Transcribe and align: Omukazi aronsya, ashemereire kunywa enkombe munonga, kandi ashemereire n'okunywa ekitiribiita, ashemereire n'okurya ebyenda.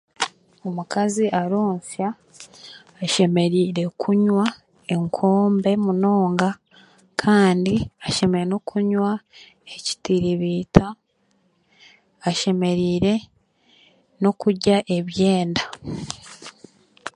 Omukazi 0.67 1.25
aronsya, 1.41 2.07
ashemereire 3.03 3.83
kunywa 4.01 4.45
enkombe 4.93 5.71
munonga, 5.83 6.49
kandi 7.21 7.75
ashemereire 8.07 8.49
n'okunywa 8.49 9.11
ekitiribiita, 9.75 10.85
ashemereire 12.29 13.13
n'okurya 14.21 14.77
ebyenda. 14.97 15.63